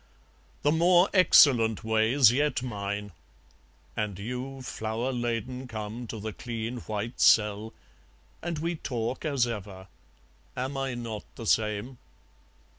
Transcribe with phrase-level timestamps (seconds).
[0.63, 3.11] The more excellent way's yet mine!
[3.95, 7.71] And you Flower laden come to the clean white cell,
[8.41, 9.87] And we talk as ever
[10.57, 11.99] am I not the same?